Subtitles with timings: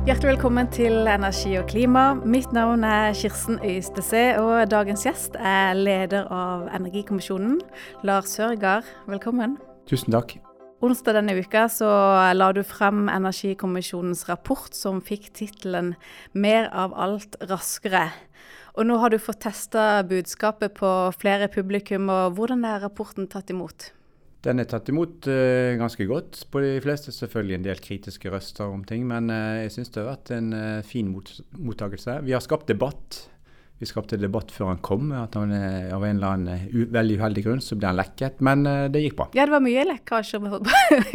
[0.00, 2.14] Hjertelig velkommen til Energi og klima.
[2.24, 7.58] Mitt navn er Kirsten Øystese, og dagens gjest er leder av Energikommisjonen,
[8.08, 8.88] Lars Sørgaard.
[9.12, 9.58] Velkommen.
[9.90, 10.38] Tusen takk.
[10.80, 11.90] Onsdag denne uka så
[12.32, 15.92] la du frem Energikommisjonens rapport som fikk tittelen
[16.32, 18.08] 'Mer av alt raskere'.
[18.80, 23.50] Og nå har du fått testa budskapet på flere publikum, og hvordan er rapporten tatt
[23.50, 23.92] imot?
[24.44, 26.44] Den er tatt imot uh, ganske godt.
[26.52, 30.00] På de fleste selvfølgelig en del kritiske røster om ting, men uh, jeg syns det
[30.00, 32.20] har vært en uh, fin mot mottakelse.
[32.24, 33.26] Vi har skapt debatt.
[33.80, 35.12] Vi skapte debatt før han kom.
[35.16, 39.00] at han Av en eller annen veldig uheldig grunn så ble han lekket, men det
[39.00, 39.30] gikk bra.
[39.32, 40.44] Ja, det var mye lekkasjer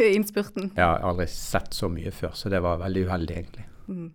[0.02, 0.72] i innspurten.
[0.72, 3.68] Ja, jeg har aldri sett så mye før, så det var veldig uheldig, egentlig.
[3.86, 4.08] Mm.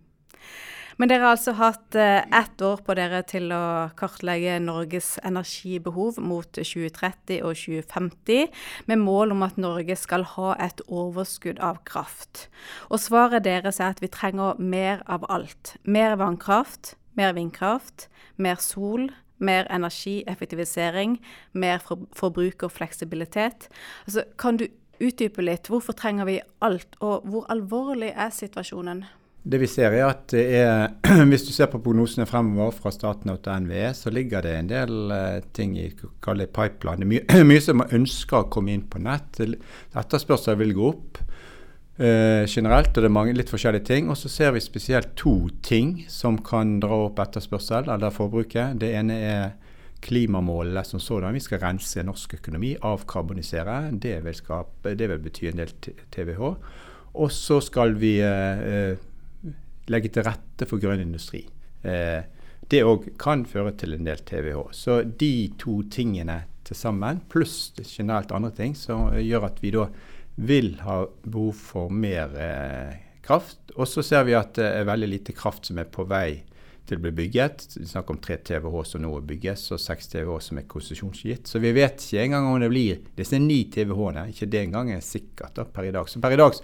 [1.00, 6.18] Men dere har altså hatt eh, ett år på dere til å kartlegge Norges energibehov
[6.20, 8.50] mot 2030 og 2050,
[8.90, 12.46] med mål om at Norge skal ha et overskudd av kraft.
[12.90, 15.76] Og svaret deres er at vi trenger mer av alt.
[15.84, 19.08] Mer vannkraft, mer vindkraft, mer sol,
[19.42, 21.16] mer energieffektivisering,
[21.52, 23.68] mer for forbrukerfleksibilitet.
[24.06, 24.68] Altså, kan du
[25.02, 25.72] utdype litt?
[25.72, 29.04] Hvorfor trenger vi alt, og hvor alvorlig er situasjonen?
[29.42, 30.92] Det vi ser er at er,
[31.30, 35.10] Hvis du ser på prognosene fremover fra Statnett og NVE, så ligger det en del
[35.10, 37.02] uh, ting i pipeline.
[37.02, 39.42] Det er mye, som man ønsker å komme inn på nett.
[39.42, 41.18] Etterspørselen vil gå opp
[41.98, 44.10] eh, generelt, og det er mange litt forskjellige ting.
[44.12, 45.34] Og så ser vi spesielt to
[45.66, 48.78] ting som kan dra opp etterspørsel, eller forbruket.
[48.78, 49.44] Det ene er
[50.02, 51.34] klimamålene som sådan.
[51.34, 53.88] Vi skal rense norsk økonomi, avkarbonisere.
[54.02, 55.74] Det vil, skape, det vil bety en del
[56.14, 56.52] TVH.
[57.12, 58.94] Og så skal vi uh,
[59.90, 61.42] legge til rette for grønn industri.
[61.82, 62.22] Eh,
[62.70, 64.60] det òg kan føre til en del TVH.
[64.76, 69.88] Så de to tingene til sammen, pluss generelt andre ting, som gjør at vi da
[70.42, 72.94] vil ha behov for mer eh,
[73.26, 73.60] kraft.
[73.76, 76.42] Og så ser vi at det er veldig lite kraft som er på vei
[76.92, 77.66] til å bli bygget.
[77.78, 81.48] Vi snakker om 3 TWh som nå bygges, og 6 TWh som er konsesjonsgitt.
[81.48, 84.28] Så vi vet ikke engang om det blir disse 9 TWh-ene.
[84.32, 86.10] Ikke det engang er sikkert da, per i dag.
[86.10, 86.58] Så per i dag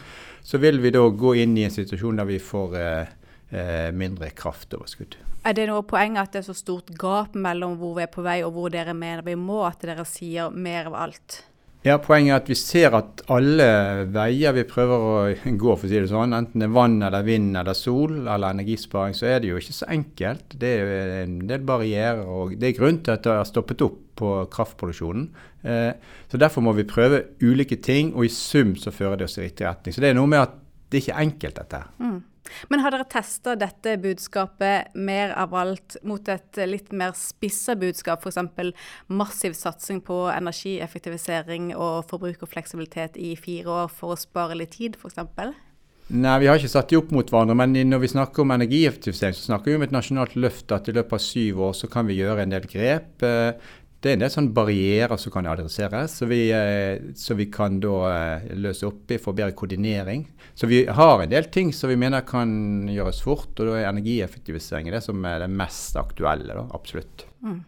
[0.49, 3.17] så vil vi da gå inn i en situasjon der vi får eh,
[3.51, 5.19] eh, mindre kraftoverskudd.
[5.49, 8.25] Er det noe poeng at det er så stort gap mellom hvor vi er på
[8.27, 11.43] vei og hvor dere mener vi må, at dere sier mer av alt?
[11.89, 13.67] Ja, Poenget er at vi ser at alle
[14.13, 17.25] veier vi prøver å gå, for å si det sånn, enten det er vann eller
[17.25, 20.59] vind eller sol eller energisparing, så er det jo ikke så enkelt.
[20.61, 24.03] Det er en del barrierer, og det er grunn til at det har stoppet opp
[24.21, 25.29] på kraftproduksjonen.
[25.63, 25.93] Eh,
[26.29, 29.47] så Derfor må vi prøve ulike ting, og i sum så fører det oss i
[29.47, 29.97] riktig retning.
[29.97, 31.83] Så det er noe med at det er ikke enkelt, dette.
[32.03, 32.19] Mm.
[32.71, 38.25] Men har dere testa dette budskapet mer av alt mot et litt mer spissa budskap,
[38.25, 38.75] f.eks.
[39.09, 44.77] massiv satsing på energieffektivisering og forbruk og fleksibilitet i fire år for å spare litt
[44.79, 45.57] tid, f.eks.?
[46.09, 47.53] Nei, vi har ikke satt de opp mot hverandre.
[47.59, 50.95] Men når vi snakker om energieffektivisering, så snakker vi om et nasjonalt løft at i
[50.97, 53.25] løpet av syv år så kan vi gjøre en del grep.
[53.29, 57.49] Eh, det er en del sånne barrierer som kan adresseres, så vi, eh, så vi
[57.51, 60.23] kan da eh, løse opp i for bedre koordinering.
[60.55, 63.89] Så vi har en del ting som vi mener kan gjøres fort, og da er
[63.91, 66.55] energieffektivisering det som er det mest aktuelle.
[66.55, 67.27] Da, absolutt.
[67.43, 67.59] Mm.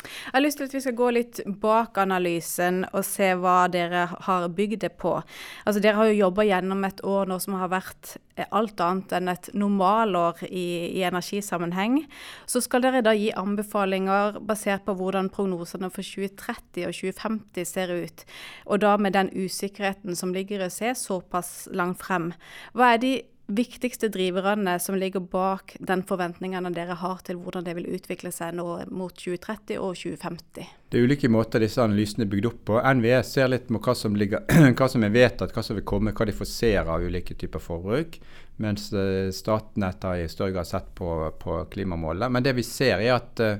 [0.00, 4.06] Jeg har lyst til at vi skal gå litt bak analysen og se hva dere
[4.26, 5.16] har bygd det på.
[5.64, 8.16] Altså, dere har jo jobba gjennom et år nå som har vært
[8.48, 10.66] alt annet enn et normalår i,
[10.96, 12.00] i energisammenheng.
[12.48, 17.92] Så skal dere da gi anbefalinger basert på hvordan prognosene for 2030 og 2050 ser
[17.92, 18.24] ut.
[18.66, 22.32] Og da med den usikkerheten som ligger i å se såpass langt frem.
[22.72, 23.14] Hva er de
[23.50, 28.54] viktigste driverne som ligger bak den forventningene dere har til hvordan det vil utvikle seg
[28.58, 30.68] nå mot 2030 og 2050?
[30.90, 32.78] Det er ulike måter disse analysene er bygd opp på.
[32.98, 34.42] NVE ser litt på hva som, ligger,
[34.78, 37.62] hva som er vedtatt, hva som vil komme, hva de får se av ulike typer
[37.62, 38.18] forbruk.
[38.60, 41.10] Mens eh, Statnett har i større grad sett på,
[41.40, 42.30] på klimamålet.
[42.32, 43.54] Men det vi ser er at uh,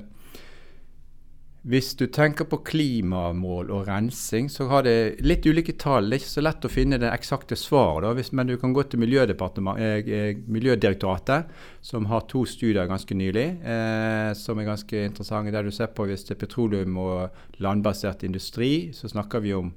[1.61, 6.07] hvis du tenker på klimamål og rensing, så har det litt ulike tall.
[6.09, 9.03] Det er ikke så lett å finne det eksakte svaret, men du kan gå til
[9.05, 11.51] eh, eh, Miljødirektoratet,
[11.85, 15.53] som har to studier ganske nylig, eh, som er ganske interessante.
[15.53, 17.29] Der du ser på hvis det er petroleum og
[17.61, 19.69] landbasert industri, så snakker vi om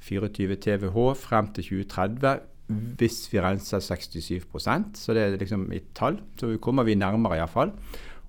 [0.00, 6.16] 24 TWh frem til 2030 hvis vi renser 67% Så det er liksom et tall.
[6.40, 7.72] Så kommer vi nærmere iallfall.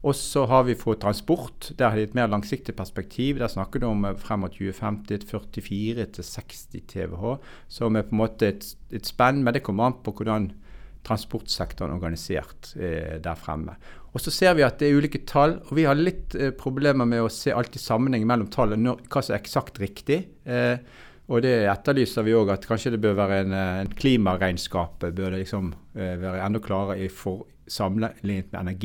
[0.04, 1.72] Og så har vi for transport.
[1.80, 3.40] Der har de et mer langsiktig perspektiv.
[3.40, 7.38] Der snakker du om eh, frem mot 2050 44 60 TWh,
[7.72, 9.44] som er på en måte et, et spenn.
[9.44, 10.52] Men det kommer an på hvordan
[11.08, 13.78] transportsektoren er organisert eh, der fremme.
[14.14, 17.08] Og Så ser vi at det er ulike tall, og vi har litt eh, problemer
[17.08, 20.22] med å se alltid sammenheng mellom tallene, hva som er eksakt riktig.
[20.44, 20.78] Eh,
[21.32, 25.46] Og det etterlyser vi òg, at kanskje det bør være en, en klimaregnskapet bør det
[25.46, 28.76] liksom eh, være enda klarere i for, sammenlignet med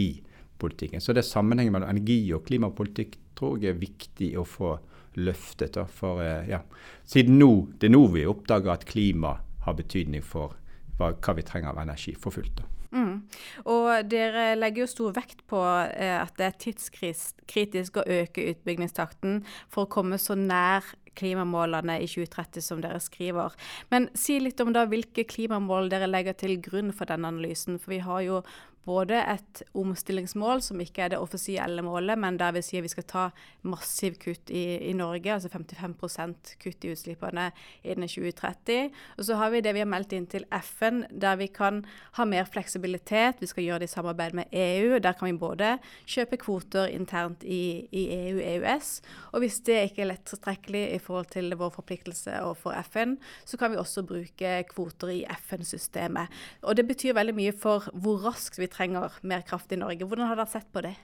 [0.58, 1.00] energipolitikken.
[1.00, 4.78] Så det sammenhengen mellom energi og klimapolitikk tror jeg er viktig å få
[5.16, 5.74] løftet.
[5.74, 6.62] Da, for, eh, ja.
[7.04, 10.56] Siden nå, det er nå vi oppdager at klima har betydning for
[10.98, 12.56] hva, hva vi trenger av energi for fullt.
[12.56, 12.64] da.
[12.90, 13.28] Mm.
[13.66, 19.44] Og dere legger jo stor vekt på eh, at det er tidskritisk å øke utbyggingstakten
[19.68, 20.84] for å komme så nær
[21.18, 23.52] klimamålene i 2030 som dere skriver.
[23.90, 27.78] Men si litt om da hvilke klimamål dere legger til grunn for denne analysen.
[27.82, 28.42] For vi har jo
[28.88, 33.06] både et omstillingsmål, som ikke er det offisielle målet, men der vi sier vi skal
[33.08, 33.24] ta
[33.68, 37.50] massiv kutt i, i Norge, altså 55% kutt i utslippene
[37.84, 38.94] innen 2030.
[39.18, 41.82] Og så har vi det vi har meldt inn til FN, der vi kan
[42.16, 43.42] ha mer fleksibilitet.
[43.42, 44.96] Vi skal gjøre det i samarbeid med EU.
[45.04, 45.74] Der kan vi både
[46.08, 48.94] kjøpe kvoter internt i, i EU-EØS,
[49.32, 53.60] og hvis det ikke er lett tilstrekkelig i forhold til vår forpliktelse overfor FN, så
[53.60, 56.32] kan vi også bruke kvoter i FN-systemet.
[56.62, 60.06] Og det betyr veldig mye for hvor raskt vi trenger trenger mer kraft i Norge.
[60.06, 60.94] Hvordan har dere sett på det?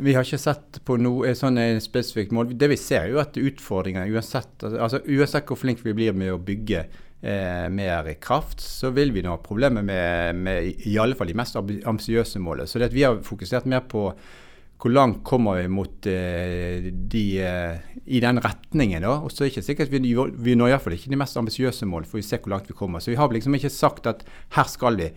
[0.00, 2.54] Vi har ikke sett på noe sånn spesifikt mål.
[2.56, 6.40] Det vi ser jo at utfordringer uansett, altså Uansett hvor flinke vi blir med å
[6.40, 6.86] bygge
[7.20, 11.36] eh, mer kraft, så vil vi nå ha problemer med, med, i alle fall de
[11.36, 12.70] mest ambisiøse målene.
[12.70, 14.08] Så det at vi har fokusert mer på
[14.82, 19.04] hvor langt kommer vi mot eh, de eh, i den retningen.
[19.04, 20.00] da, og så er det ikke sikkert Vi,
[20.42, 22.98] vi når iallfall ikke de mest ambisiøse målene, for vi ser hvor langt vi kommer.
[22.98, 24.24] Så vi har liksom ikke sagt at
[24.56, 25.12] her skal vi.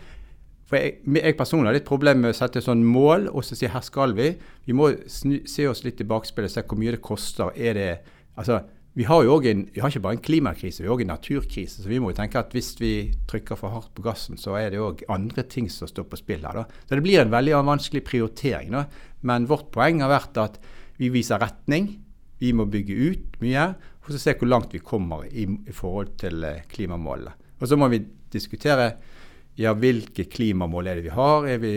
[0.65, 3.69] For jeg, jeg, personlig har litt problem med å sette sånn mål og så si
[3.69, 4.31] her skal vi.
[4.65, 7.51] Vi må snu, se oss litt i bakspillet og se hvor mye det koster.
[7.53, 7.89] Er det,
[8.33, 8.63] altså,
[8.97, 11.83] vi har jo en, vi har ikke bare en klimakrise, vi har òg en naturkrise.
[11.83, 12.93] Så vi må jo tenke at hvis vi
[13.29, 16.47] trykker for hardt på gassen, så er det òg andre ting som står på spill
[16.47, 16.61] her.
[16.63, 16.81] Da.
[16.87, 18.73] Så det blir en veldig vanskelig prioritering.
[18.73, 18.85] Da.
[19.27, 20.57] Men vårt poeng har vært at
[20.97, 21.91] vi viser retning.
[22.39, 23.67] Vi må bygge ut mye,
[24.05, 27.35] og så se hvor langt vi kommer i, i forhold til eh, klimamålene.
[27.59, 28.01] Og så må vi
[28.31, 28.95] diskutere
[29.55, 31.47] ja, hvilke klimamål er det vi har?
[31.61, 31.75] Vi,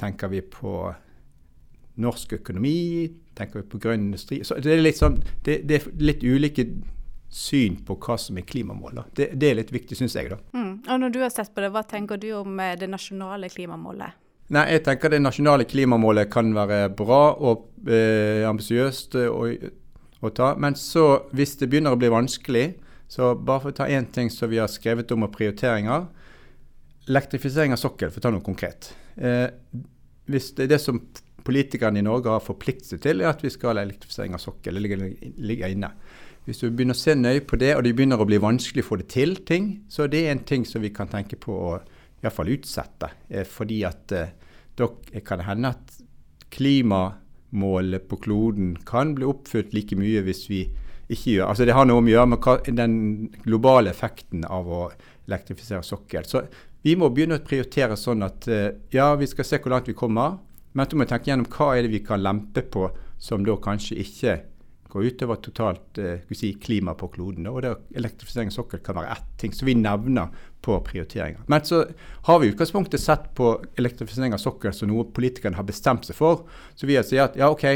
[0.00, 0.74] tenker vi på
[2.02, 3.06] norsk økonomi?
[3.38, 4.40] Tenker vi på grønn industri?
[4.46, 6.66] Så det, er sånn, det, det er litt ulike
[7.34, 9.00] syn på hva som er klimamål.
[9.14, 10.30] Det, det, er litt viktig, syns jeg.
[10.30, 10.38] da.
[10.54, 10.74] Mm.
[10.86, 14.20] Og Når du har sett på det, hva tenker du om eh, det nasjonale klimamålet?
[14.54, 19.48] Nei, jeg tenker Det nasjonale klimamålet kan være bra og eh, ambisiøst å,
[20.20, 20.52] å, ta.
[20.60, 22.66] Men så, hvis det begynner å bli vanskelig,
[23.10, 26.06] så bare for å ta én ting som vi har skrevet om og prioriteringer,
[27.08, 28.92] Elektrifisering av sokkel, for å ta noe konkret.
[29.16, 29.48] Eh,
[30.30, 31.02] hvis det det som
[31.44, 34.78] politikerne i Norge har forpliktet seg til, er at vi skal ha elektrifisering av sokkel.
[34.78, 35.02] Det ligger,
[35.44, 35.90] ligger, inne.
[36.46, 38.88] Hvis du begynner å se nøye på det, og det begynner å bli vanskelig å
[38.88, 41.74] få det til, ting, så det er en ting som vi kan tenke på å
[42.24, 43.10] i fall utsette.
[43.28, 44.32] Eh, fordi at eh,
[44.78, 44.88] da
[45.24, 45.98] kan det hende at
[46.54, 50.64] klimamålet på kloden kan bli oppfylt like mye hvis vi
[51.04, 52.94] ikke gjør Altså Det har noe å gjøre med den
[53.44, 54.84] globale effekten av å
[55.26, 56.24] elektrifisere sokkel.
[56.24, 56.46] Så
[56.84, 59.96] vi må begynne å prioritere sånn at eh, ja, vi skal se hvor langt vi
[59.96, 60.36] kommer,
[60.76, 62.90] men så må vi tenke gjennom hva er det vi kan lempe på
[63.22, 64.34] som da kanskje ikke
[64.94, 67.48] går utover totalt eh, si, klima på kloden.
[67.50, 70.30] Og det Elektrifisering av sokkel kan være ett ting som vi nevner
[70.64, 71.42] på prioriteringer.
[71.50, 71.82] Men så
[72.28, 76.18] har vi i utgangspunktet sett på elektrifisering av sokkel som noe politikerne har bestemt seg
[76.18, 76.44] for.
[76.78, 77.66] Så vi har sagt at ja, OK,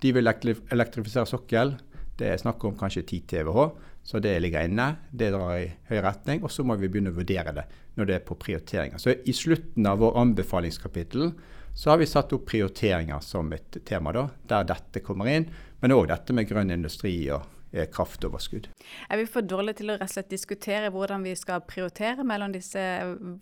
[0.00, 1.74] de vil elektrifisere sokkel.
[2.20, 3.70] Det er snakk om kanskje 10 TWh.
[4.02, 4.94] Så det ligger inne.
[5.10, 6.42] Det drar i høy retning.
[6.44, 9.00] Og så må vi begynne å vurdere det når det er på prioriteringer.
[9.00, 11.32] Så i slutten av vår anbefalingskapittel
[11.76, 15.48] så har vi satt opp prioriteringer som et tema, da, der dette kommer inn.
[15.80, 18.68] Men òg dette med grønn industri og eh, kraftoverskudd.
[19.08, 22.52] Er vi for dårlige til å rett og slett diskutere hvordan vi skal prioritere mellom
[22.56, 22.82] disse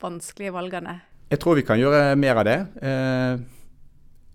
[0.03, 0.99] vanskelige valgene?
[1.29, 2.59] Jeg tror vi kan gjøre mer av det.
[2.81, 3.58] Eh,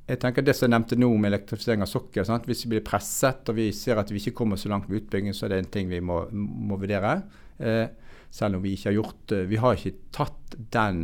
[0.03, 2.25] jeg tenker Det som jeg nevnte nå med elektrifisering av sokkel.
[2.27, 2.47] Sant?
[2.49, 5.35] Hvis vi blir presset og vi ser at vi ikke kommer så langt med utbygging,
[5.35, 7.21] så er det en ting vi må, må vurdere.
[7.57, 7.85] Eh,
[8.33, 11.03] selv om vi ikke har gjort Vi har ikke tatt den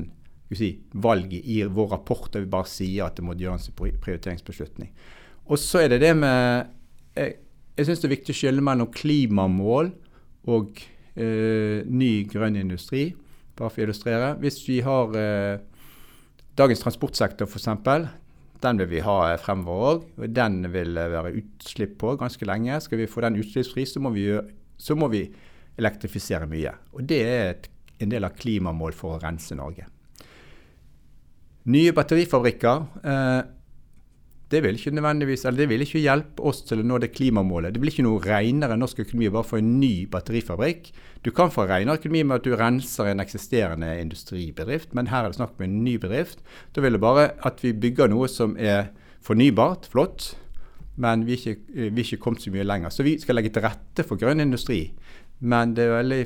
[0.58, 4.91] si, valget i vår rapport der vi bare sier at det må gjøres en prioriteringsbeslutning.
[5.50, 6.68] Og så er det det med
[7.15, 7.38] Jeg,
[7.77, 9.94] jeg syns det er viktig å skille mellom klimamål
[10.50, 10.82] og
[11.15, 13.13] eh, ny grønn industri.
[13.56, 14.34] Bare for å illustrere.
[14.41, 15.62] Hvis vi har eh,
[16.60, 17.70] dagens transportsektor f.eks.
[18.63, 20.07] Den vil vi ha fremover òg.
[20.35, 22.81] Den vil være utslipp på ganske lenge.
[22.83, 24.25] Skal vi få den utslippsfri, så må vi,
[24.77, 25.23] så må vi
[25.79, 26.73] elektrifisere mye.
[26.95, 27.69] Og det er et,
[28.03, 29.87] en del av klimamål for å rense Norge.
[31.69, 33.39] Nye batterifabrikker eh,
[34.50, 37.74] det vil ikke nødvendigvis, eller det vil ikke hjelpe oss til å nå det klimamålet.
[37.74, 40.89] Det blir ikke noe renere norsk økonomi bare for en ny batterifabrikk.
[41.25, 45.34] Du kan få renere økonomi med at du renser en eksisterende industribedrift, men her er
[45.34, 46.41] det snakk om en ny bedrift.
[46.74, 48.89] Da vil det bare at vi bygger noe som er
[49.22, 50.32] fornybart, flott,
[51.00, 52.91] men vi er ikke, vi er ikke kommet så mye lenger.
[52.91, 54.88] Så vi skal legge til rette for grønn industri.
[55.39, 56.24] Men det er veldig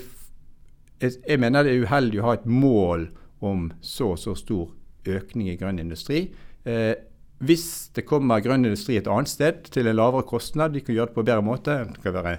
[1.04, 3.10] Jeg mener det er uheldig å ha et mål
[3.44, 4.70] om så og så stor
[5.04, 6.30] økning i grønn industri.
[6.64, 6.94] Eh,
[7.44, 11.12] hvis det kommer grønn industri et annet sted til en lavere kostnad, de kan gjøre
[11.12, 11.78] det på en bedre måte.
[11.94, 12.38] Det kan være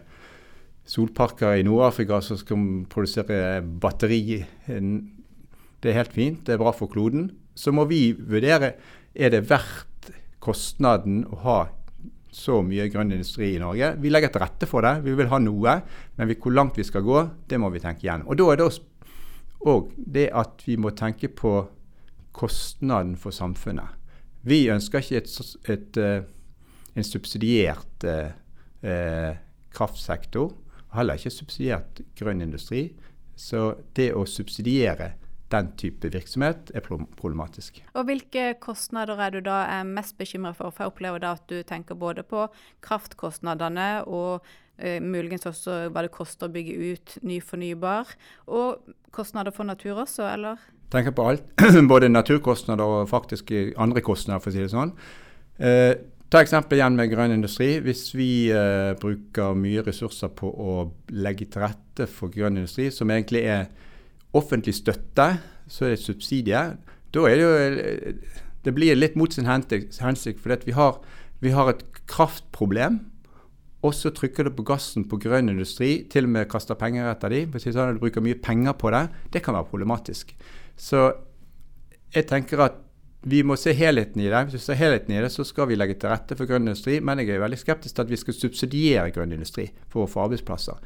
[0.88, 4.42] solparker i Nord-Afrika som skal produsere batteri.
[4.64, 7.30] Det er helt fint, det er bra for kloden.
[7.54, 8.74] Så må vi vurdere
[9.14, 10.10] er det verdt
[10.42, 11.58] kostnaden å ha
[12.34, 13.92] så mye grønn industri i Norge.
[14.02, 15.76] Vi legger til rette for det, vi vil ha noe.
[16.18, 18.26] Men hvor langt vi skal gå, det må vi tenke igjen.
[18.26, 18.70] Og da er det
[19.64, 21.54] òg det at vi må tenke på
[22.34, 24.03] kostnaden for samfunnet.
[24.44, 26.22] Vi ønsker ikke et, et, eh,
[26.94, 28.34] en subsidiert eh,
[28.84, 29.36] eh,
[29.74, 30.52] kraftsektor,
[30.94, 32.90] heller ikke subsidiert grønn industri.
[33.34, 35.14] Så det å subsidiere
[35.54, 37.80] den type virksomhet er problematisk.
[37.94, 40.74] Og Hvilke kostnader er du da er mest bekymra for?
[40.74, 42.46] For jeg opplever da at du tenker både på
[42.84, 44.44] kraftkostnadene og
[44.78, 48.14] eh, muligens også hva det koster å bygge ut ny fornybar,
[48.46, 50.62] og kostnader for natur også, eller?
[50.92, 51.46] Tenker på alt.
[51.92, 54.92] Både naturkostnader og faktisk andre kostnader, for å si det sånn.
[55.58, 55.92] Eh,
[56.32, 57.76] ta eksempel igjen med grønn industri.
[57.84, 60.76] Hvis vi eh, bruker mye ressurser på å
[61.14, 63.68] legge til rette for grønn industri, som egentlig er
[64.34, 65.28] offentlig støtte,
[65.70, 66.64] så er det subsidie.
[67.14, 68.14] Da er det jo
[68.64, 70.96] Det blir litt mot sin hensikt, for vi har,
[71.40, 73.02] vi har et kraftproblem
[73.84, 77.32] og så trykker du på gassen på grønn industri, til og med kaster penger etter
[77.32, 77.50] dem.
[77.52, 79.02] Hvis du bruker mye penger på det,
[79.34, 80.32] det kan være problematisk.
[80.76, 81.06] Så
[82.14, 82.80] jeg tenker at
[83.24, 84.42] vi må se helheten i det.
[84.46, 86.98] Hvis vi ser helheten i det, så skal vi legge til rette for grønn industri.
[87.00, 90.26] Men jeg er veldig skeptisk til at vi skal subsidiere grønn industri for å få
[90.26, 90.76] arbeidsplasser.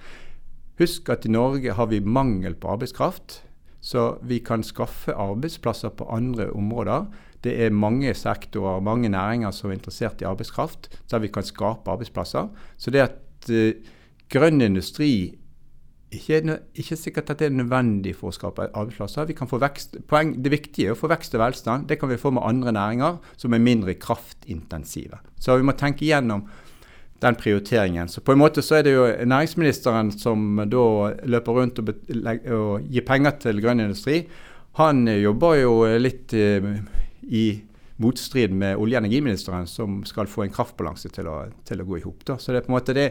[0.79, 3.41] Husk at i Norge har vi mangel på arbeidskraft.
[3.83, 7.09] Så vi kan skaffe arbeidsplasser på andre områder.
[7.43, 11.91] Det er mange sektorer, mange næringer som er interessert i arbeidskraft, der vi kan skape
[11.91, 12.51] arbeidsplasser.
[12.77, 13.75] Så det at uh,
[14.31, 15.39] grønn industri
[16.15, 19.27] ikke, ikke sikkert at det er nødvendig for å skape arbeidsplasser.
[19.29, 21.89] Vi kan få vekst, poeng, det viktige er å få vekst og velstand.
[21.91, 25.21] Det kan vi få med andre næringer som er mindre kraftintensive.
[25.37, 26.47] Så vi må tenke igjennom
[27.21, 28.09] den prioriteringen.
[28.09, 30.85] Så på en måte så er det jo næringsministeren som da
[31.29, 34.23] løper rundt og, og gir penger til grønn industri.
[34.79, 36.69] Han jobber jo litt uh,
[37.29, 37.47] i
[37.99, 41.99] motstrid med olje- og energiministeren, som skal få en kraftbalanse til å, til å gå
[41.99, 42.23] i hop.
[42.39, 43.09] Så det er på en måte det,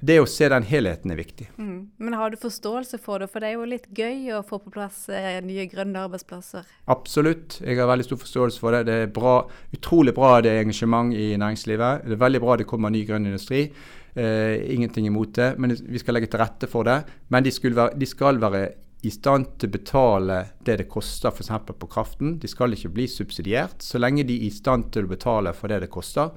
[0.00, 1.48] det å se den helheten er viktig.
[1.58, 1.90] Mm.
[1.98, 3.30] Men har du forståelse for det?
[3.32, 6.66] For det er jo litt gøy å få på plass eh, nye grønne arbeidsplasser.
[6.94, 8.84] Absolutt, jeg har veldig stor forståelse for det.
[8.86, 9.40] Det er bra,
[9.74, 12.06] utrolig bra det er engasjement i næringslivet.
[12.06, 13.66] Det er veldig bra det kommer ny grønn industri.
[14.14, 17.00] Eh, ingenting imot det, men vi skal legge til rette for det.
[17.34, 18.62] Men de, være, de skal være
[19.06, 21.52] i stand til å betale det det koster f.eks.
[21.74, 22.38] på kraften.
[22.42, 23.82] De skal ikke bli subsidiert.
[23.82, 26.32] Så lenge de er i stand til å betale for det det koster,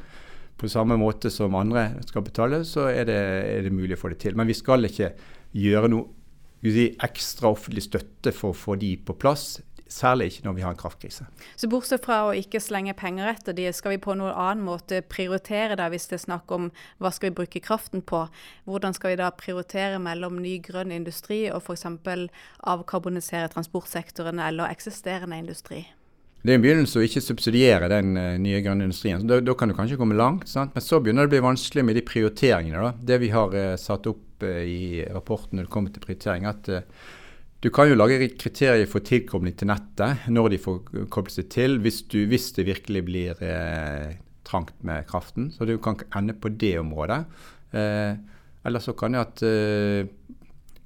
[0.62, 4.14] på samme måte som andre skal betale, så er det, er det mulig å få
[4.14, 4.38] det til.
[4.38, 5.14] Men vi skal ikke
[5.58, 6.10] gjøre noe
[6.62, 9.58] si, ekstra offentlig støtte for å få de på plass.
[9.92, 11.26] Særlig ikke når vi har en kraftkrise.
[11.60, 15.02] Så bortsett fra å ikke slenge penger etter de, skal vi på noen annen måte
[15.04, 16.70] prioritere da, hvis det er snakk om
[17.02, 18.22] hva skal vi bruke kraften på?
[18.70, 21.90] Hvordan skal vi da prioritere mellom ny grønn industri og f.eks.
[22.72, 25.84] avkarbonisere transportsektoren eller eksisterende industri?
[26.42, 29.22] Det er en begynnelse å ikke subsidiere den uh, nye grønne industrien.
[29.30, 30.50] Da, da, kan du kanskje komme langt.
[30.50, 30.74] Sant?
[30.74, 32.82] Men så begynner det å bli vanskelig med de prioriteringene.
[32.82, 32.94] Da.
[33.12, 36.72] Det vi har uh, satt opp uh, i rapporten når det kommer til prioritering, at
[37.62, 40.80] du kan jo lage kriterier for tilkobling til nettet når de får
[41.14, 43.44] koblet seg til, hvis, du, hvis det virkelig blir
[44.50, 45.52] trangt med kraften.
[45.54, 47.20] Så du kan ende på det området.
[47.72, 49.44] eller så kan det at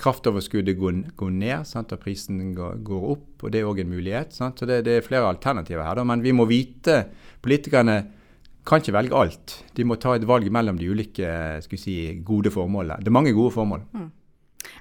[0.01, 3.29] kraftoverskuddet går, går ned, sant, og prisen går, går, opp.
[3.43, 4.35] og Det er òg en mulighet.
[4.35, 5.99] Sant, så det, det, er flere alternativer her.
[5.99, 7.05] Da, men vi må vite
[7.45, 7.99] Politikerne
[8.65, 9.55] kan ikke velge alt.
[9.77, 11.27] De må ta et valg mellom de ulike
[11.77, 13.03] si, gode formålene.
[13.03, 13.83] Det er mange gode formål.
[13.93, 14.07] Mm.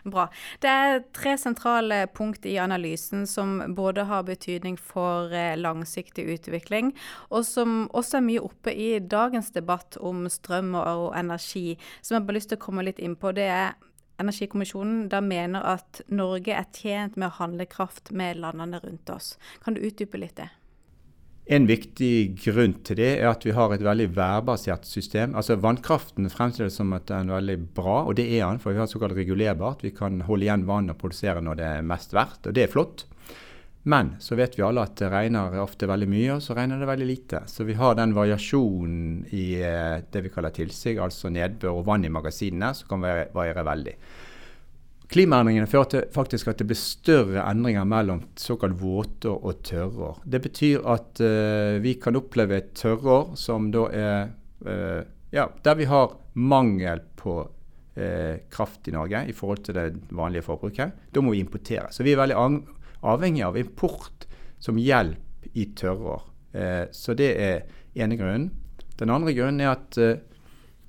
[0.09, 0.25] Bra.
[0.61, 6.95] Det er tre sentrale punkt i analysen som både har betydning for eh, langsiktig utvikling,
[7.29, 11.77] og som også er mye oppe i dagens debatt om strøm og energi.
[12.01, 13.33] Som jeg har lyst til å komme litt inn på.
[13.37, 13.77] Det er
[14.23, 19.35] Energikommisjonen da mener at Norge er tjent med å handle kraft med landene rundt oss.
[19.65, 20.51] Kan du utdype litt det?
[21.45, 25.35] En viktig grunn til det er at vi har et veldig værbasert system.
[25.37, 28.63] Altså Vannkraften fremstilles som at den er veldig bra, og det er den.
[28.63, 29.85] For vi har såkalt regulerbart.
[29.85, 32.73] Vi kan holde igjen vann og produsere når det er mest verdt, og det er
[32.73, 33.05] flott.
[33.87, 36.89] Men så vet vi alle at det regner ofte veldig mye, og så regner det
[36.89, 37.43] veldig lite.
[37.53, 42.07] Så vi har den variasjonen i eh, det vi kaller tilsig, altså nedbør og vann
[42.09, 43.95] i magasinene, som kan variere veldig.
[45.13, 50.23] Klimaendringene fører til faktisk at det blir større endringer mellom såkalt våtår og tørrår.
[50.25, 54.33] Det betyr at uh, vi kan oppleve et tørrår som da er
[54.65, 55.03] uh,
[55.35, 60.47] ja, der vi har mangel på uh, kraft i Norge i forhold til det vanlige
[60.49, 61.05] forbruket.
[61.13, 61.93] Da må vi importere.
[61.93, 62.41] Så vi er veldig
[63.05, 64.27] avhengig av import
[64.63, 66.23] som hjelp i tørrår.
[66.55, 68.51] Eh, så det er ene grunnen.
[68.99, 70.23] Den andre grunnen er at eh,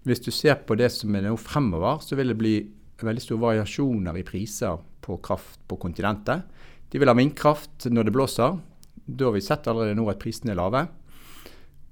[0.05, 2.55] hvis du ser på det som er nå fremover, så vil det bli
[3.01, 6.45] veldig store variasjoner i priser på kraft på kontinentet.
[6.89, 8.60] De vil ha vindkraft når det blåser.
[9.05, 10.86] Da har vi sett allerede nå at prisene er lave.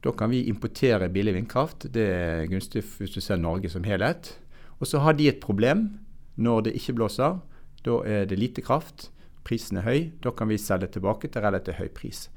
[0.04, 1.88] Da kan vi importere billig vindkraft.
[1.94, 4.34] Det er gunstig hvis du ser Norge som helhet.
[4.80, 5.88] Og så har de et problem
[6.36, 7.40] når det ikke blåser.
[7.84, 9.10] Da er det lite kraft.
[9.48, 10.12] Prisen er høy.
[10.24, 12.28] Da kan vi selge tilbake til relativt høy pris.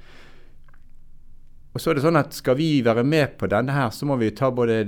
[1.76, 4.16] Og så er det sånn at Skal vi være med på denne, her, så må
[4.20, 4.80] vi ta både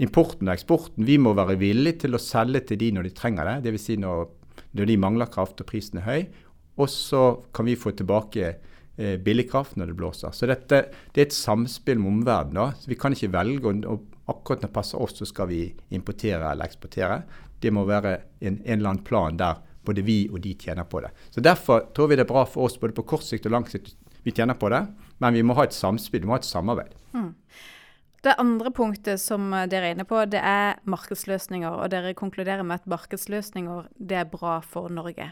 [0.00, 1.06] importen og eksporten.
[1.06, 3.56] Vi må være villige til å selge til de når de trenger det.
[3.66, 3.86] Dvs.
[3.88, 4.28] Si når,
[4.78, 6.28] når de mangler kraft og prisen er høy.
[6.80, 10.32] Og så kan vi få tilbake eh, billig kraft når det blåser.
[10.32, 12.78] Så dette, det er et samspill med omverdenen.
[12.88, 15.64] Vi kan ikke velge og akkurat når det passer oss, så skal vi
[15.96, 17.22] importere eller eksportere.
[17.60, 21.02] Det må være en, en eller annen plan der både vi og de tjener på
[21.04, 21.10] det.
[21.30, 23.68] Så Derfor tror vi det er bra for oss både på kort sikt og lang
[23.70, 23.96] sikt.
[24.22, 24.84] Vi tjener på det,
[25.18, 26.92] men vi må ha et samspill, vi må ha et samarbeid.
[27.16, 27.34] Mm.
[28.20, 31.72] Det andre punktet som dere er inne på, det er markedsløsninger.
[31.72, 35.30] Og dere konkluderer med at markedsløsninger det er bra for Norge.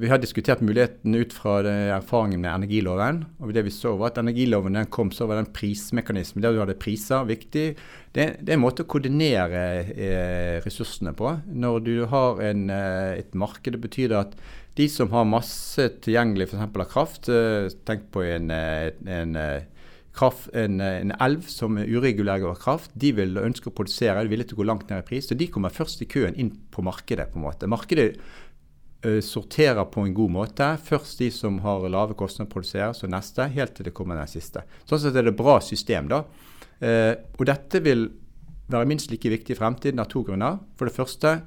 [0.00, 3.24] Vi har diskutert muligheten ut fra erfaringen med energiloven.
[3.38, 6.60] og det vi så var at Energiloven den kom, så var den prismekanismen, der du
[6.62, 7.76] hadde priser, viktig.
[8.14, 9.60] Det, det er en måte å koordinere
[9.92, 11.34] eh, ressursene på.
[11.52, 14.32] Når du har en, eh, et marked, det betyr at
[14.80, 16.64] de som har masse tilgjengelig f.eks.
[16.64, 19.68] av kraft, eh, tenk på en, eh, en, eh,
[20.16, 24.32] kraft, en, en, elv som er uregulær over kraft, de vil ønske å produsere, de
[24.32, 25.28] vil ikke gå langt ned i pris.
[25.28, 27.30] Så de kommer først i køen inn på markedet.
[27.32, 27.68] på en måte.
[27.68, 28.16] Markedet
[29.24, 30.66] sorterer på en god måte.
[30.84, 34.66] Først de som har lave kostnader, produserer, så neste, helt til det kommer den siste.
[34.84, 36.10] Sånn sett er det et bra system.
[36.10, 36.24] da.
[36.80, 38.08] Eh, og dette vil
[38.70, 40.60] være minst like viktig i fremtiden av to grunner.
[40.78, 41.40] For det første,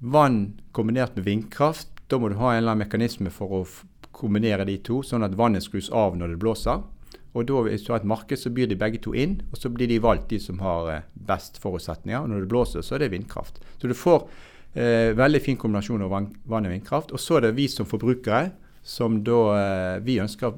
[0.00, 1.90] vann kombinert med vindkraft.
[2.08, 3.64] Da må du ha en eller annen mekanisme for å
[4.12, 6.84] kombinere de to, sånn at vannet skrus av når det blåser.
[7.36, 9.68] Og da Hvis du har et marked, så byr de begge to inn, og så
[9.68, 12.22] blir de valgt de som har eh, best forutsetninger.
[12.22, 13.60] Og når det blåser, så er det vindkraft.
[13.78, 14.26] Så du får
[14.74, 17.12] Eh, veldig fin kombinasjon av vann, og vindkraft.
[17.12, 18.50] Og så er det vi som forbrukere
[18.84, 20.52] som da eh, Vi ønsker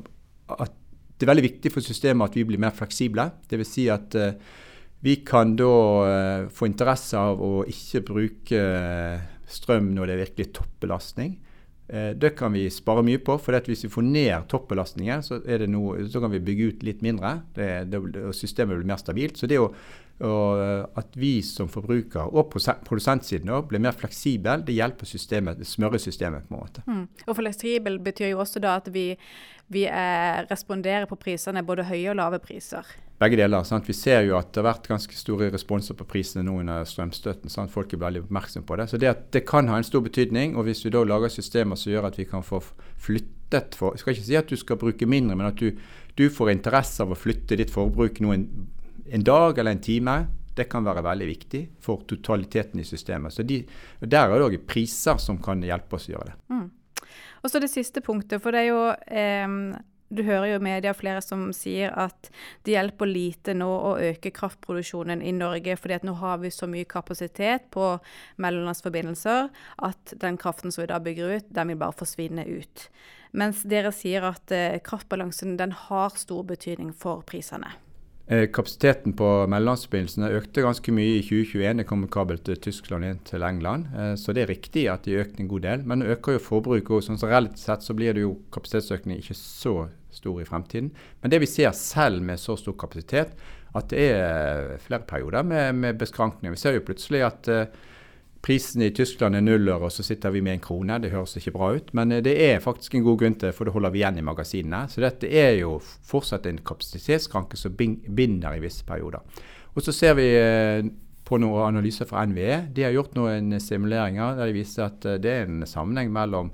[0.51, 0.77] at
[1.21, 3.27] det er veldig viktig for systemet at vi blir mer fleksible.
[3.51, 3.71] Dvs.
[3.75, 4.35] Si at eh,
[5.05, 5.75] vi kan da
[6.09, 11.39] eh, få interesse av å ikke bruke eh, strøm når det er virkelig toppbelastning.
[11.89, 16.23] Eh, det kan vi spare mye på, for hvis vi får ned toppbelastningen, så, så,
[16.23, 17.39] kan vi bygge ut litt mindre.
[17.57, 18.03] Det, det,
[18.37, 19.41] systemet blir mer stabilt.
[19.41, 19.73] Så det å
[20.21, 25.61] og eh, at vi som forbruker og produsentsiden også, blir mer fleksible, det hjelper systemet,
[25.61, 26.85] det smører systemet på en måte.
[26.87, 27.07] Mm.
[27.27, 29.07] Og fleksibel betyr jo også da at vi,
[29.73, 32.87] vi er, responderer på prisene, både høye og lave priser.
[33.21, 33.65] Begge deler.
[33.69, 33.89] Sant?
[33.89, 37.53] Vi ser jo at det har vært ganske store responser på prisene nå under strømstøtten.
[37.53, 37.73] Sant?
[37.73, 38.89] Folk er veldig oppmerksom på det.
[38.89, 40.57] Så det, det, kan ha en stor betydning.
[40.57, 42.63] Og hvis vi da lager systemer som gjør at vi kan få
[42.97, 45.77] flyttet for, Jeg skal ikke si at du skal bruke mindre, men at du,
[46.17, 48.47] du får interesse av å flytte ditt forbruk noen
[49.07, 50.17] en dag eller en time,
[50.57, 53.33] det kan være veldig viktig for totaliteten i systemet.
[53.33, 53.63] Så de,
[54.01, 56.37] Der er det òg priser som kan hjelpe oss å gjøre det.
[56.51, 56.67] Mm.
[57.43, 59.79] Og så det siste punktet, for det er jo eh,
[60.11, 62.33] Du hører jo i media flere som sier at
[62.67, 66.67] det hjelper lite nå å øke kraftproduksjonen i Norge, fordi at nå har vi så
[66.67, 67.93] mye kapasitet på
[68.43, 69.47] mellomlandsforbindelser
[69.87, 72.89] at den kraften som vi da bygger ut, den vil bare forsvinne ut.
[73.31, 77.71] Mens dere sier at eh, kraftbalansen den har stor betydning for prisene.
[78.31, 81.81] Eh, kapasiteten på mellomlandsforbindelsene økte ganske mye i 2021.
[81.81, 83.89] Det kom kabel til Tyskland inn til England.
[83.91, 85.83] Eh, så det er riktig at de økte en god del.
[85.83, 87.03] Men det øker jo forbruket òg.
[87.03, 89.75] Sånn så relativt sett så blir det jo kapasitetsøkning ikke så
[90.15, 90.93] stor i fremtiden.
[91.23, 93.35] Men det vi ser selv med så stor kapasitet,
[93.75, 96.55] at det er flere perioder med, med beskrankninger.
[96.55, 97.90] Vi ser jo plutselig at uh,
[98.41, 100.97] Prisen i Tyskland er nuller, og så sitter vi med en krone.
[101.03, 103.69] Det høres ikke bra ut, men eh, det er faktisk en god grunn til for
[103.69, 104.87] det holder vi igjen i magasinene.
[104.89, 105.77] Så dette er jo
[106.09, 109.21] fortsatt en kapasitetsskranke som binder i visse perioder.
[109.77, 110.89] Og så ser vi eh,
[111.29, 112.73] på noen analyser fra NVE.
[112.75, 116.51] De har gjort noen simuleringer der de viser at eh, det er en sammenheng mellom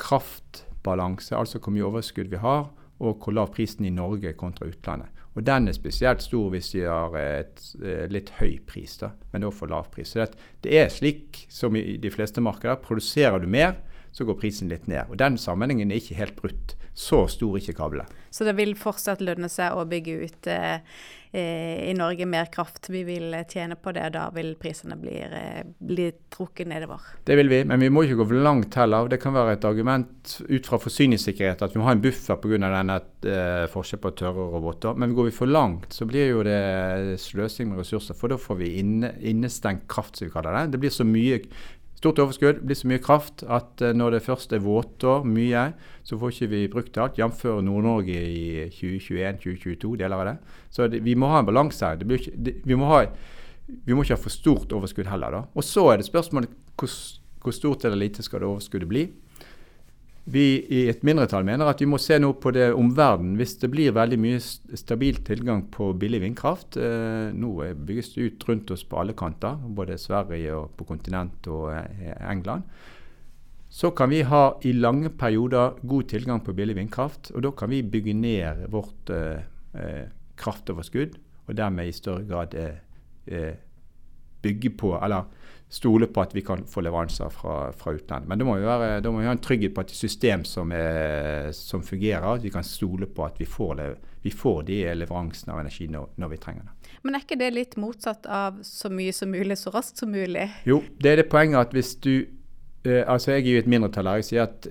[0.00, 2.68] kraftbalanse, altså hvor mye overskudd vi har,
[3.02, 5.10] og hvor lav prisen i Norge kontra utlandet.
[5.36, 9.44] Og den er spesielt stor hvis de har et, et litt høy pris, da, men
[9.44, 10.14] da for lav pris.
[10.14, 12.80] Så det, det, er slik som i de fleste markeder.
[12.80, 13.76] Produserer du mer,
[14.16, 15.10] så går prisen litt ned.
[15.12, 16.76] Og Den sammenhengen er ikke helt brutt.
[16.96, 18.08] Så stor er ikke kablene.
[18.32, 20.80] Så det vil fortsatt lønne seg å bygge ut eh,
[21.36, 22.88] i Norge mer kraft.
[22.90, 25.16] Vi vil tjene på det, da vil prisene bli,
[25.78, 27.02] bli trukket nedover.
[27.26, 29.10] Det vil vi, men vi må ikke gå for langt heller.
[29.10, 32.60] Det kan være et argument ut fra forsyningssikkerhet at vi må ha en buffer pga.
[32.66, 34.94] denne eh, forskjell på tørre og våte.
[34.96, 38.16] Men går vi for langt, så blir jo det sløsing med ressurser.
[38.18, 40.74] For da får vi inne, innestengt kraft, som vi kaller det.
[40.74, 41.40] Det blir så mye
[41.96, 45.68] stort overskudd, blir så mye kraft at uh, når det først er våtår, mye,
[46.06, 47.20] så får ikke vi brukt alt.
[47.20, 47.44] Jf.
[47.66, 50.36] Nord-Norge i 2021-2022, deler av det.
[50.70, 52.04] Så det, vi må ha en balanse her.
[52.04, 53.04] Vi, må ha,
[53.66, 55.38] vi må ikke ha for stort overskudd heller.
[55.38, 55.44] da.
[55.56, 56.92] Og så er det spørsmålet hvor,
[57.42, 59.06] hvor stort eller lite skal det overskuddet bli.
[60.26, 60.42] Vi
[60.74, 63.36] i et mindretall mener at vi må se noe på det omverdenen.
[63.38, 67.52] Hvis det blir veldig mye stabil tilgang på billig vindkraft eh, Nå
[67.86, 72.16] bygges det ut rundt oss på alle kanter, både Sverige og på kontinentet og eh,
[72.26, 72.66] England.
[73.70, 77.30] Så kan vi ha i lange perioder god tilgang på billig vindkraft.
[77.36, 79.46] Og da kan vi bygge ned vårt eh,
[79.78, 81.14] eh kraftoverskudd,
[81.48, 83.54] og dermed i større grad eh,
[84.42, 85.30] bygge på, eller
[85.68, 88.28] stole på at vi kan få leveranser fra, fra utlandet.
[88.30, 90.70] Men da må, være, da må vi ha en trygghet på at et system som,
[90.72, 93.82] er, som fungerer, at vi kan stole på at vi får,
[94.22, 96.92] vi får de leveransene av energi når, når, vi trenger det.
[97.02, 100.46] Men er ikke det litt motsatt av så mye som mulig, så raskt som mulig?
[100.68, 104.06] Jo, det er det poenget at hvis du eh, Altså jeg er jo et mindretall
[104.06, 104.22] her.
[104.22, 104.70] Jeg sier at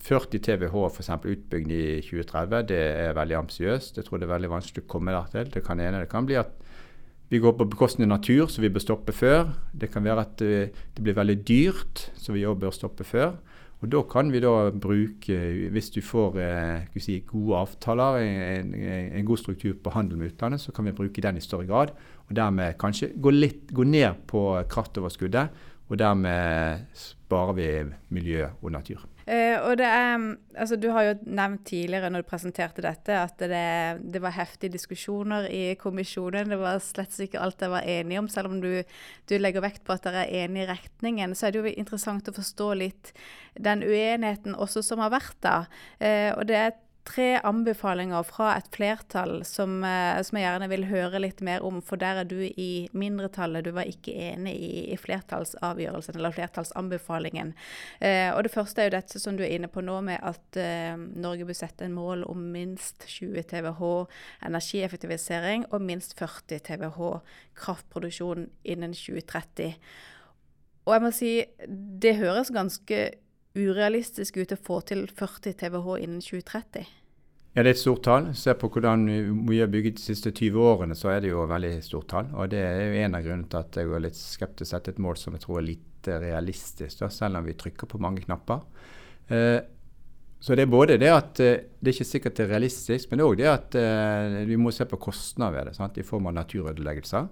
[0.00, 1.10] 40 TWh f.eks.
[1.12, 4.00] utbygd i 2030, det er veldig ambisiøst.
[4.00, 5.52] Jeg tror det er veldig vanskelig å komme der til.
[5.52, 6.56] Det kan, ene, det kan bli at
[7.30, 9.52] vi går på bekostning av natur, så vi bør stoppe før.
[9.70, 13.36] Det kan være at det, det blir veldig dyrt, så vi òg bør stoppe før.
[13.80, 15.36] Og Da kan vi da bruke,
[15.72, 20.60] hvis du får eh, si, gode avtaler, en, en, god struktur på handel med utlandet,
[20.60, 21.94] så kan vi bruke den i større grad.
[22.28, 27.70] Og dermed kanskje gå, litt, gå ned på kraftoverskuddet, og dermed sparer vi
[28.12, 29.06] miljø og natur.
[29.30, 30.22] Uh, og det er,
[30.58, 34.74] altså Du har jo nevnt tidligere når du presenterte dette, at det, det var heftige
[34.74, 36.50] diskusjoner i kommisjonen.
[36.50, 38.30] Det var slett ikke alt jeg var enig om.
[38.32, 38.82] Selv om du,
[39.30, 42.26] du legger vekt på at dere er enig i retningen, så er det jo interessant
[42.26, 43.14] å forstå litt
[43.54, 45.56] den uenigheten også som har vært da.
[46.02, 50.84] Uh, og det er tre anbefalinger fra et flertall som, eh, som, jeg gjerne vil
[50.90, 51.80] høre litt mer om.
[51.84, 53.64] For der er du i mindretallet.
[53.64, 57.54] Du var ikke enig i, i flertallsavgjørelsen eller flertallsanbefalingen.
[58.00, 60.60] Eh, og det første er jo dette som du er inne på nå, med at
[60.60, 64.06] eh, Norge bør sette en mål om minst 20 TWh
[64.46, 67.20] energieffektivisering og minst 40 TWh
[67.60, 69.74] kraftproduksjon innen 2030.
[70.88, 71.32] Og jeg må si,
[72.02, 73.02] det høres ganske
[73.58, 76.88] urealistisk ut å få til 40 TWh innen 2030?
[77.50, 78.28] Ja, det er et stort tall.
[78.38, 79.08] Se på hvordan
[79.48, 82.28] vi har bygget de siste 20 årene, så er det jo et veldig stort tall.
[82.38, 84.70] Og det er jo en av grunnene til at jeg er litt skeptisk til å
[84.70, 88.00] sette et mål som jeg tror er lite realistisk, da, selv om vi trykker på
[88.02, 88.62] mange knapper.
[89.34, 89.58] Eh,
[90.40, 93.26] så det er både det at eh, det er ikke sikkert det er realistisk, men
[93.26, 95.98] òg det at eh, vi må se på kostnader ved det, sant?
[95.98, 97.26] i form av naturødeleggelser.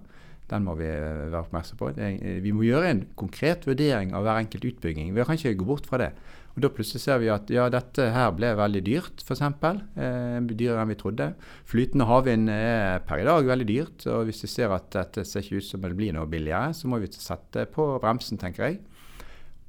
[0.49, 1.91] Den må vi eh, være oppmerksom på.
[2.01, 5.13] Eh, vi må gjøre en konkret vurdering av hver enkelt utbygging.
[5.15, 6.11] Vi kan ikke gå bort fra det.
[6.55, 9.43] Og Da plutselig ser vi at ja, dette her ble veldig dyrt, f.eks.
[9.45, 11.31] Eh, dyrere enn vi trodde.
[11.69, 14.07] Flytende havvind er per i dag veldig dyrt.
[14.09, 16.89] og Hvis vi ser at dette ser ikke ut som det blir noe billigere, så
[16.89, 18.81] må vi sette på bremsen, tenker jeg.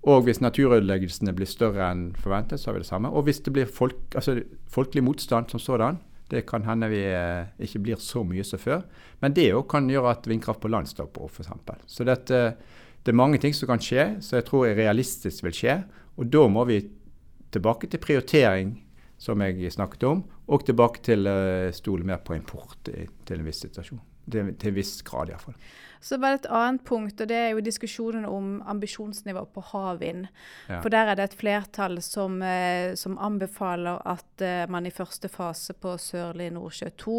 [0.08, 3.10] Og hvis naturødeleggelsene blir større enn forventet, så har vi det samme.
[3.12, 4.38] Og hvis det blir folk, altså,
[4.72, 8.84] folkelig motstand som sådan, det kan hende vi eh, ikke blir så mye som før.
[9.22, 11.50] Men det òg kan gjøre at vindkraft på land stopper opp, f.eks.
[11.90, 12.42] Så dette,
[13.02, 15.80] det er mange ting som kan skje, som jeg tror er realistisk vil skje.
[16.20, 16.80] Og da må vi
[17.50, 18.76] tilbake til prioritering,
[19.20, 21.36] som jeg snakket om, og tilbake til å
[21.68, 24.00] uh, stole mer på import til en viss situasjon.
[24.30, 25.58] Til, til en viss grad, iallfall.
[26.00, 30.28] Så var det et annet punkt, og det er jo diskusjonen om ambisjonsnivå på havvind.
[30.68, 30.78] Ja.
[30.80, 35.28] For der er det et flertall som, eh, som anbefaler at eh, man i første
[35.28, 37.18] fase på Sørlig Nordsjø 2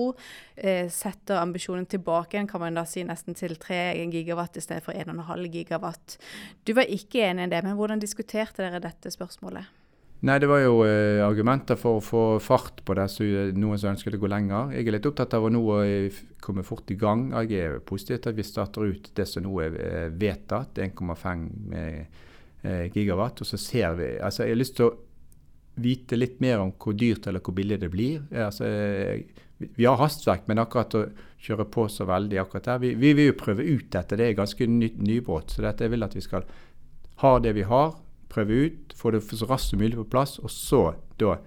[0.55, 4.85] eh, setter ambisjonen tilbake igjen, kan man da si, nesten til 3 gigawatt i stedet
[4.85, 6.17] for 1,5 gigawatt.
[6.65, 9.80] Du var ikke enig i det, men hvordan diskuterte dere dette spørsmålet?
[10.21, 13.25] Nei, det var jo eh, argumenter for å få fart på det, så
[13.57, 14.75] noen som ønsket å gå lenger.
[14.75, 17.31] Jeg er litt opptatt av å nå eh, komme fort i gang.
[17.33, 21.41] Jeg er positiv til at vi starter ut det som nå er eh, vedtatt, 1,5
[21.73, 23.41] eh, gigawatt.
[23.41, 24.93] Og så ser vi Altså, jeg har lyst til å
[25.81, 28.21] vite litt mer om hvor dyrt eller hvor billig det blir.
[28.29, 28.69] Altså,
[29.57, 31.03] vi har hastverk, men akkurat å
[31.41, 34.21] kjøre på så veldig akkurat der Vi, vi vil jo prøve ut dette.
[34.21, 35.55] Det er ganske ny, nybrått.
[35.55, 36.45] Så dette jeg vil at vi skal
[37.25, 37.95] ha det vi har
[38.31, 40.37] prøve ut, få det så raskt som mulig på plass.
[40.39, 40.83] Og så,
[41.19, 41.37] da,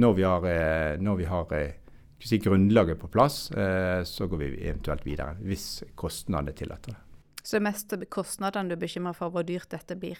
[0.00, 1.78] når vi har, eh, når vi har eh,
[2.20, 5.36] si, grunnlaget på plass, eh, så går vi eventuelt videre.
[5.40, 7.00] Hvis kostnadene tillater det.
[7.42, 10.18] Så det er mest kostnadene du er bekymra for, hvor dyrt dette blir?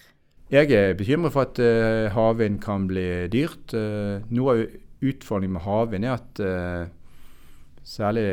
[0.50, 3.70] Jeg er bekymret for at uh, havvind kan bli dyrt.
[3.70, 4.62] Uh, noe av
[5.06, 6.88] utfordringen med havvind er at uh,
[7.86, 8.24] særlig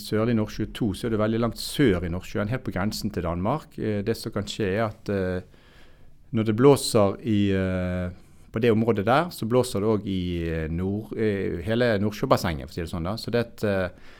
[0.00, 3.26] sørlig Nordsjø 2, så er det veldig langt sør i Nordsjøen, helt på grensen til
[3.26, 3.76] Danmark.
[3.76, 5.12] det som kan skje, er at
[6.36, 7.40] når det blåser i,
[8.52, 10.22] på det området der, så blåser det òg i
[10.68, 11.14] nord,
[11.64, 13.08] hele Nordsjøbassenget, for å si det sånn.
[13.08, 13.14] da.
[13.16, 14.10] Så det er, et,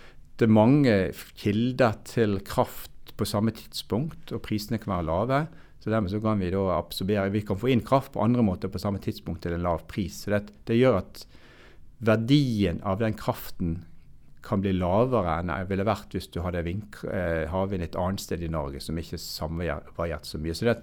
[0.40, 0.94] det er mange
[1.36, 5.40] kilder til kraft på samme tidspunkt, og prisene kan være lave.
[5.78, 8.70] Så dermed så kan vi da absorbere Vi kan få inn kraft på andre måter
[8.70, 10.24] på samme tidspunkt til en lav pris.
[10.24, 11.22] Så det, det gjør at
[11.98, 13.80] verdien av den kraften
[14.42, 18.42] kan bli lavere enn det ville vært hvis du hadde eh, havvind et annet sted
[18.42, 20.54] i Norge som ikke samvariert så mye.
[20.56, 20.78] Så det,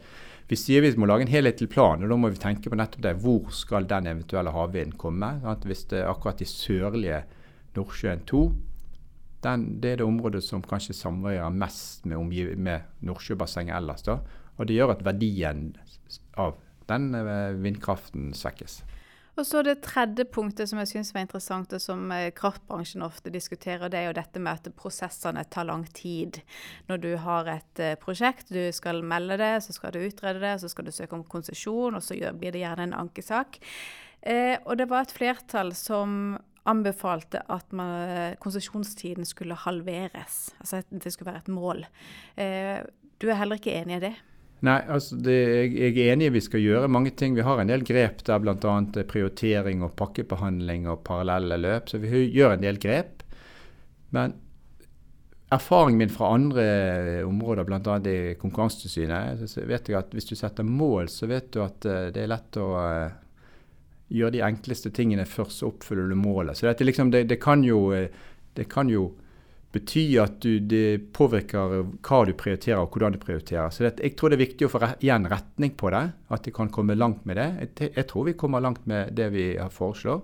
[0.45, 3.01] Vi sier vi må lage en helhetlig plan, og da må vi tenke på nettopp
[3.01, 3.15] det.
[3.23, 5.39] Hvor skal den eventuelle havvinden komme?
[5.43, 7.23] At Hvis det er akkurat i sørlige
[7.75, 8.43] Nordsjøen 2
[9.45, 14.01] den, det er det området som kanskje samveier mest med, med Nordsjøbassenget ellers.
[14.01, 14.19] da,
[14.57, 15.75] og det gjør at verdien
[16.37, 16.55] av
[16.89, 18.79] den eh, vindkraften svekkes.
[19.35, 23.33] Og så Det tredje punktet som jeg syns var interessant, og som eh, kraftbransjen ofte
[23.33, 26.39] diskuterer, det er jo dette med at prosessene tar lang tid.
[26.87, 30.55] Når du har et uh, prosjekt, du skal melde det, så skal du utrede det,
[30.63, 33.59] så skal du søke om konsesjon, og så blir det gjerne en ankesak.
[34.25, 37.73] Eh, og det var et flertall som anbefalte at
[38.41, 40.55] konsesjonstiden skulle halveres.
[40.59, 41.85] Altså at det skulle være et mål.
[42.41, 42.79] Eh,
[43.21, 44.15] du er heller ikke enig i det?
[44.63, 45.35] Nei, altså det,
[45.75, 47.35] jeg, er enig i vi skal gjøre mange ting.
[47.35, 48.75] Vi har en del grep der bl.a.
[49.09, 51.91] prioritering og pakkebehandling og parallelle løp.
[51.91, 53.25] Så vi gjør en del grep.
[54.15, 54.37] Men
[55.53, 56.65] erfaringen min fra andre
[57.27, 57.99] områder, bl.a.
[58.09, 62.07] i Konkurransetilsynet, så vet jeg at hvis du setter mål, så vet du at eh,
[62.15, 63.19] det er lett å eh,
[64.15, 66.57] gjøre de enkleste tingene først, så oppfyller du målet.
[66.57, 68.09] Så dette, liksom, det, det, kan jo, eh,
[68.57, 69.11] det kan jo
[69.75, 73.69] betyr at du, det påvirker hva du prioriterer og hvordan du prioriterer.
[73.73, 76.53] Så det, jeg tror det er viktig å få igjen retning på det, at vi
[76.55, 77.47] kan komme langt med det.
[77.61, 80.23] Jeg, jeg tror vi kommer langt med det vi foreslår.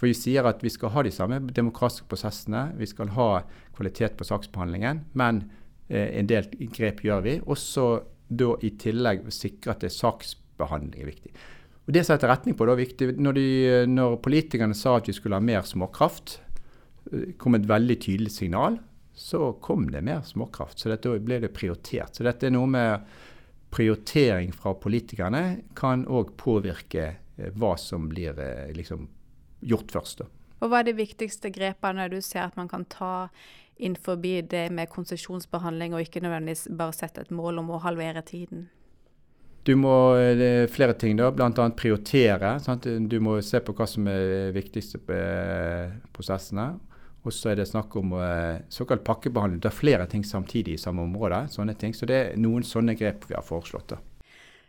[0.00, 3.30] For vi sier at vi skal ha de samme demokratiske prosessene, vi skal ha
[3.76, 5.42] kvalitet på saksbehandlingen, men
[5.88, 7.34] eh, en del grep gjør vi.
[7.44, 7.88] Også
[8.30, 11.34] da i tillegg sikre at det er saksbehandling er viktig.
[11.84, 13.10] Og Det setter retning på det er viktig.
[13.20, 13.48] Når, de,
[13.90, 16.38] når politikerne sa at vi skulle ha mer småkraft,
[17.12, 18.80] eh, kom et veldig tydelig signal
[19.20, 20.78] så kom det mer småkraft.
[20.78, 22.16] Så dette ble det prioritert.
[22.16, 23.04] Så dette er noe med
[23.70, 25.42] prioritering fra politikerne
[25.76, 27.04] kan òg påvirke
[27.36, 29.04] eh, hva som blir eh, liksom,
[29.60, 30.24] gjort først.
[30.24, 30.30] Da.
[30.64, 33.28] Og Hva er de viktigste grepene du ser at man kan ta
[33.76, 38.70] innenfor det med konsesjonsbehandling, og ikke nødvendigvis bare sette et mål om å halvere tiden?
[39.68, 40.32] Du må eh,
[40.64, 41.70] er flere ting, da, bl.a.
[41.76, 42.56] prioritere.
[42.64, 42.88] Sant?
[42.88, 45.04] Du må se på hva som er viktigste
[46.16, 46.72] prosessene.
[47.20, 49.60] Og så er det snakk om uh, såkalt pakkebehandling.
[49.60, 51.46] Det er flere ting samtidig i samme område.
[51.52, 51.92] sånne ting.
[51.94, 53.92] Så det er noen sånne grep vi har foreslått.
[53.92, 54.00] da.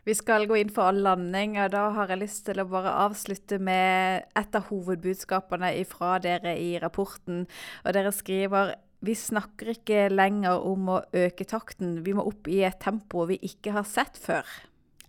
[0.04, 3.60] Vi skal gå inn for landing, og da har jeg lyst til å bare avslutte
[3.62, 7.46] med et av hovedbudskapene fra dere i rapporten.
[7.86, 12.62] Og dere skriver vi snakker ikke lenger om å øke takten, vi må opp i
[12.68, 14.46] et tempo vi ikke har sett før.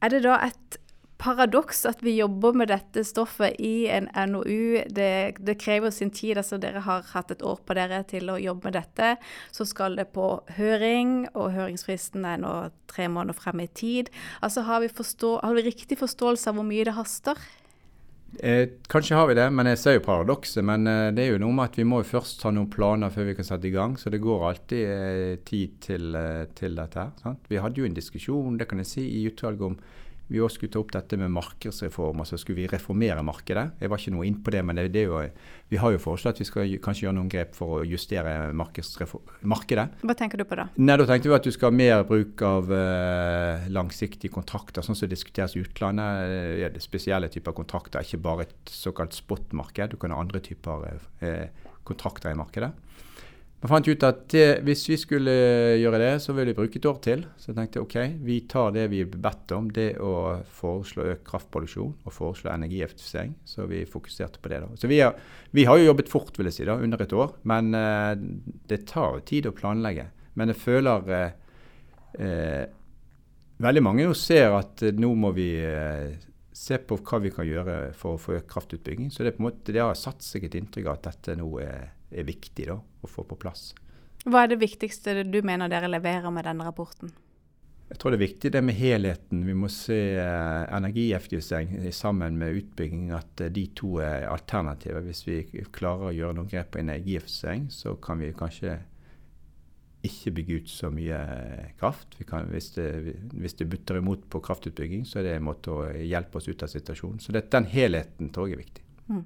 [0.03, 0.79] Er det da et
[1.23, 4.83] paradoks at vi jobber med dette stoffet i en NOU.
[4.91, 6.39] Det, det, krever sin tid.
[6.41, 9.15] altså Dere har hatt et år på dere til å jobbe med dette.
[9.55, 12.55] Så skal det på høring, og høringsfristen er nå
[12.91, 14.11] tre måneder frem i tid.
[14.43, 17.39] Altså Har vi, forstå, har vi riktig forståelse av hvor mye det haster?
[18.41, 20.63] Eh, kanskje har vi det, men jeg ser jo paradokset.
[20.65, 23.29] Men eh, det er jo noe med at vi må først ha noen planer før
[23.29, 23.99] vi kan sette i gang.
[24.01, 27.37] Så det går alltid eh, tid til, eh, til dette her.
[27.51, 29.77] Vi hadde jo en diskusjon det kan jeg si, i utvalget om
[30.33, 32.23] vi også skulle ta opp dette med markedsreform.
[32.25, 33.67] altså Skulle vi reformere markedet?
[33.81, 35.21] Jeg var ikke noe inn på det, men det, det jo,
[35.69, 39.87] vi har jo foreslått at vi skal kanskje gjøre noen grep for å justere markedet.
[40.03, 40.69] Hva tenker du på da?
[40.81, 44.99] Nei, Da tenkte vi at du skal ha mer bruk av uh, langsiktige kontrakter, sånn
[44.99, 46.37] som diskuteres i utlandet.
[46.63, 49.93] Ja, spesielle typer kontrakter, ikke bare et såkalt spot-marked.
[49.93, 52.73] Du kan ha andre typer uh, kontrakter i markedet.
[53.63, 55.33] Vi fant ut at det, hvis vi skulle
[55.79, 57.21] gjøre det, så ville vi bruke et år til.
[57.39, 57.95] Så jeg tenkte ok,
[58.27, 60.15] vi tar det vi er bedt om, det å
[60.51, 63.37] foreslå økt kraftproduksjon og foreslå energieffektivisering.
[63.47, 64.65] Så vi fokuserte på det.
[64.65, 64.81] da.
[64.83, 65.15] Så vi har,
[65.55, 67.39] vi har, jo jobbet fort, vil jeg si, da, under et år.
[67.47, 68.27] Men eh,
[68.67, 70.09] det tar jo tid å planlegge.
[70.35, 71.57] Men jeg føler eh,
[72.19, 72.63] eh,
[73.63, 75.53] Veldig mange nå ser at nå må vi
[76.51, 79.13] se på hva vi kan gjøre for å få økt kraftutbygging.
[79.15, 81.47] Så det, på en måte, det har satt seg et inntrykk av at dette nå
[81.63, 83.73] er er viktig da, å få på plass.
[84.23, 87.11] Hva er det viktigste du mener dere leverer med denne rapporten?
[87.93, 89.43] Jeg tror det er viktig det med helheten.
[89.45, 95.05] Vi må se eh, energieffektivisering sammen med utbygging, at eh, de to er alternativer.
[95.05, 95.43] Hvis vi
[95.75, 98.79] klarer å gjøre noen grep på energieffektivisering, så kan vi kanskje
[100.09, 101.19] ikke bygge ut så mye
[101.79, 102.17] kraft.
[102.27, 102.89] Kan, hvis, det,
[103.35, 106.65] hvis, det, butter imot på kraftutbygging, så er det en måte å hjelpe oss ut
[106.65, 107.21] av situasjonen.
[107.23, 108.87] Så det, den helheten tror jeg er viktig.
[109.13, 109.25] Mm.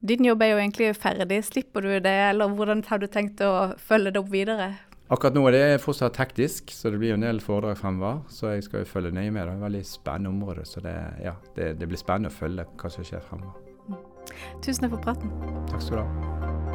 [0.00, 1.40] Din jobb er jo egentlig ferdig.
[1.44, 4.68] Slipper du det, eller hvordan har du tenkt å følge det opp videre?
[5.10, 8.20] Akkurat nå er det fortsatt hektisk, så det blir en del foredrag fremover.
[8.30, 9.42] Så jeg skal jo følge nøye med.
[9.42, 12.68] Det er et veldig spennende område, så det, ja, det, det blir spennende å følge
[12.78, 13.64] hva som skjer fremover.
[14.62, 15.32] Tusen takk for praten.
[15.72, 16.67] Takk skal du ha.